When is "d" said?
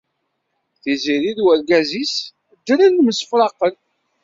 1.37-1.39